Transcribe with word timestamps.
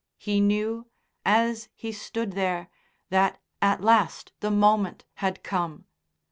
He 0.17 0.39
knew, 0.41 0.87
as 1.23 1.69
he 1.75 1.91
stood 1.91 2.31
there, 2.31 2.71
that 3.11 3.39
at 3.61 3.81
last 3.83 4.33
the 4.39 4.49
moment 4.49 5.05
had 5.17 5.43
come. 5.43 5.85